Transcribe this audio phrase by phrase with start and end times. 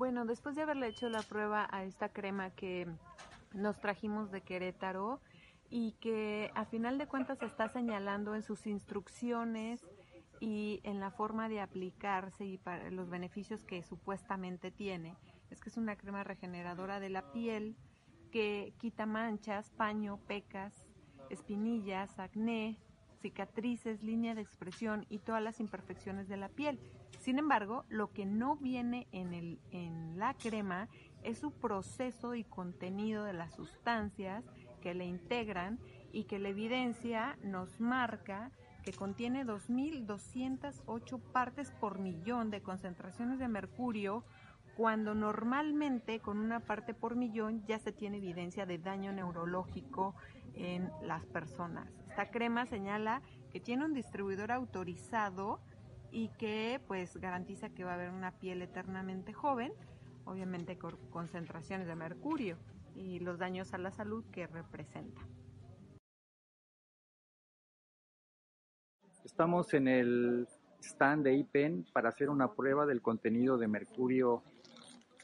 [0.00, 2.86] Bueno, después de haberle hecho la prueba a esta crema que
[3.52, 5.20] nos trajimos de Querétaro
[5.68, 9.86] y que a final de cuentas está señalando en sus instrucciones
[10.40, 15.18] y en la forma de aplicarse y para los beneficios que supuestamente tiene,
[15.50, 17.76] es que es una crema regeneradora de la piel
[18.32, 20.82] que quita manchas, paño, pecas,
[21.28, 22.78] espinillas, acné,
[23.20, 26.80] cicatrices, línea de expresión y todas las imperfecciones de la piel.
[27.30, 30.88] Sin embargo, lo que no viene en, el, en la crema
[31.22, 34.44] es su proceso y contenido de las sustancias
[34.80, 35.78] que le integran
[36.10, 38.50] y que la evidencia nos marca
[38.82, 44.24] que contiene 2.208 partes por millón de concentraciones de mercurio,
[44.76, 50.16] cuando normalmente con una parte por millón ya se tiene evidencia de daño neurológico
[50.54, 51.86] en las personas.
[52.08, 55.60] Esta crema señala que tiene un distribuidor autorizado
[56.12, 59.72] y que pues garantiza que va a haber una piel eternamente joven,
[60.24, 62.56] obviamente con concentraciones de mercurio
[62.94, 65.20] y los daños a la salud que representa.
[69.24, 70.48] Estamos en el
[70.82, 74.42] stand de IPEN para hacer una prueba del contenido de mercurio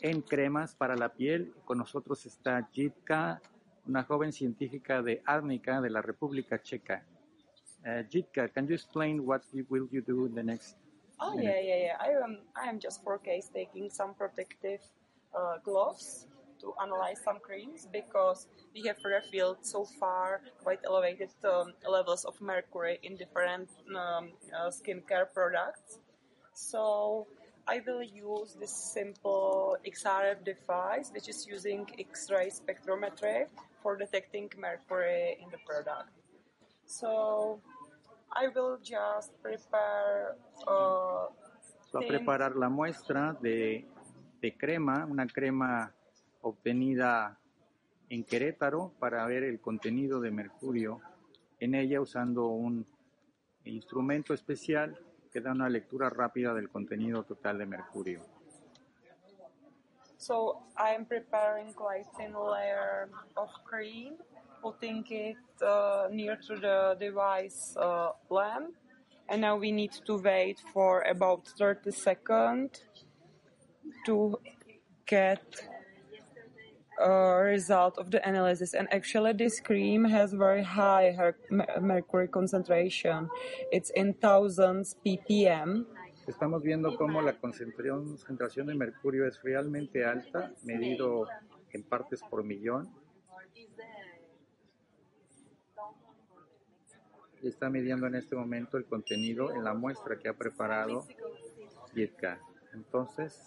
[0.00, 1.54] en cremas para la piel.
[1.64, 3.40] Con nosotros está Jitka,
[3.86, 7.04] una joven científica de Árnica de la República Checa.
[7.86, 10.74] Uh, Jitka, can you explain what you, will you do in the next?
[11.20, 11.62] Oh minute?
[11.62, 11.96] yeah, yeah, yeah.
[12.00, 14.80] I am I am just for case taking some protective
[15.32, 16.26] uh, gloves
[16.60, 22.34] to analyze some creams because we have revealed so far quite elevated um, levels of
[22.40, 26.00] mercury in different um, uh, skincare products.
[26.54, 27.28] So
[27.68, 33.46] I will use this simple XRF device, which is using X-ray spectrometry
[33.82, 36.10] for detecting mercury in the product.
[36.86, 37.60] So
[38.38, 40.36] I will just prepare.
[40.66, 41.32] Uh,
[41.94, 43.86] Va a preparar la muestra de,
[44.42, 45.94] de crema, una crema
[46.42, 47.38] obtenida
[48.10, 51.00] en Querétaro para ver el contenido de mercurio
[51.58, 52.86] en ella usando un
[53.64, 54.98] instrumento especial
[55.32, 58.20] que da una lectura rápida del contenido total de mercurio.
[60.18, 64.16] So I'm preparing quite thin layer of cream,
[64.66, 68.74] putting it uh, near to the device uh, lamp,
[69.28, 72.82] and now we need to wait for about 30 seconds
[74.04, 74.36] to
[75.06, 75.44] get
[77.00, 78.74] uh, result of the analysis.
[78.74, 81.14] And actually this cream has very high
[81.80, 83.28] mercury concentration.
[83.70, 85.86] It's in thousands ppm.
[86.26, 91.28] Estamos viendo cómo la concentración de mercurio es realmente alta, medido
[91.72, 92.90] en partes por millón.
[97.42, 101.06] Está midiendo en este momento el contenido en la muestra que ha preparado
[101.94, 102.40] Yitka.
[102.72, 103.44] Entonces,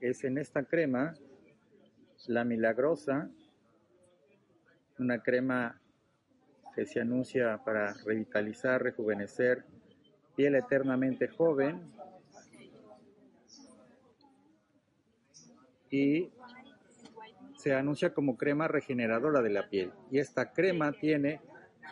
[0.00, 1.14] es en esta crema
[2.26, 3.30] la Milagrosa,
[4.98, 5.80] una crema
[6.74, 9.64] que se anuncia para revitalizar, rejuvenecer,
[10.36, 11.82] piel eternamente joven.
[15.90, 16.30] Y
[17.60, 19.92] se anuncia como crema regeneradora de la piel.
[20.10, 21.40] Y esta crema tiene,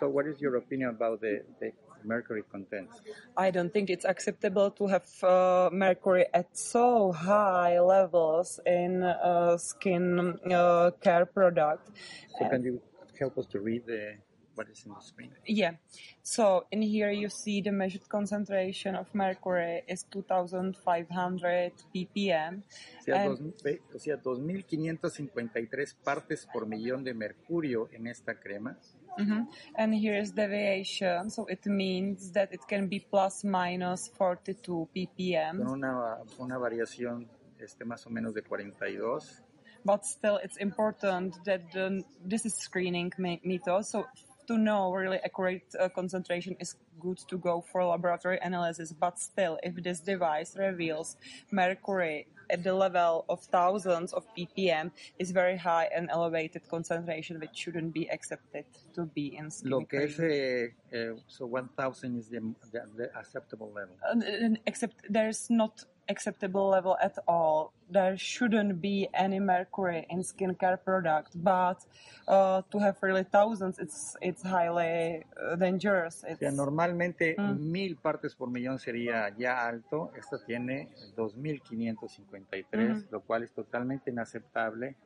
[0.00, 1.74] so what is your opinion about the, the
[2.04, 2.88] mercury content?
[3.36, 9.58] I don't think it's acceptable to have uh, mercury at so high levels in uh,
[9.58, 11.90] skin uh, care product.
[12.38, 12.80] So can you
[13.18, 14.14] help us to read the
[14.58, 15.30] what is in the screen?
[15.46, 15.74] Yeah.
[16.22, 22.62] So in here you see the measured concentration of mercury is 2,500 ppm.
[22.98, 28.76] O sea, and, dos, o sea, 2.553 partes por millón de mercurio en esta crema.
[29.18, 29.42] Mm-hmm.
[29.76, 35.58] And here's deviation, so it means that it can be plus minus 42 ppm.
[35.58, 39.42] Con una, una variación este, más o menos de 42.
[39.84, 44.06] But still, it's important that the, this is screening method, so
[44.48, 48.92] to know really accurate uh, concentration is good to go for laboratory analysis.
[48.92, 51.16] But still, if this device reveals
[51.52, 57.54] mercury at the level of thousands of ppm is very high and elevated concentration which
[57.54, 58.64] shouldn't be accepted
[58.94, 62.40] to be in skin Lo que es, eh, eh, so 1000 is the,
[62.72, 63.96] the, the acceptable level.
[64.02, 67.72] Uh, except there's not acceptable level at all.
[67.90, 71.78] There shouldn't be any mercury in skincare product, but
[72.26, 76.24] uh, to have really thousands, it's it's highly uh, dangerous.
[76.26, 77.58] It's, o sea, normalmente mm.
[77.58, 80.12] mil partes por millón sería ya alto.
[80.16, 83.04] Esta tiene 2.553, mm.
[83.10, 84.96] lo cual es totalmente inaceptable.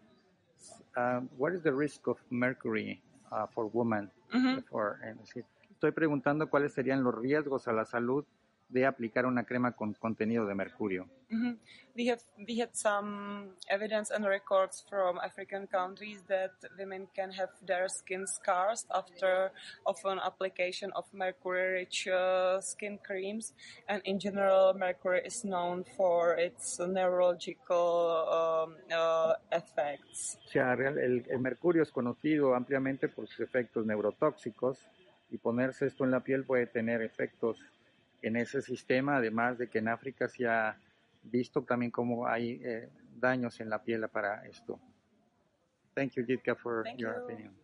[0.97, 3.01] Uh, what is the risk of mercury
[3.31, 4.11] uh, for women?
[4.33, 4.65] Mm -hmm.
[4.65, 4.99] for,
[5.83, 8.25] estoy preguntando cuáles serían los riesgos a la salud
[8.73, 11.09] de aplicar una crema con contenido de mercurio.
[11.95, 17.51] We have we had some evidence and records from African countries that women can have
[17.67, 19.51] their skin scars after
[19.87, 23.55] of an application of mercury-rich uh, skin creams,
[23.89, 30.39] and in general, mercury is known for its neurological um, uh, effects.
[30.47, 34.79] O sea, el, el mercurio es conocido ampliamente por sus efectos neurotóxicos
[35.31, 37.59] y ponerse esto en la piel puede tener efectos
[38.23, 40.79] en ese sistema, además de que en África se ha
[41.23, 42.89] visto también cómo hay eh,
[43.19, 44.81] daños en la piel para esto.
[45.95, 47.25] Thank you, Jitka, for Thank your you.
[47.25, 47.62] opinion.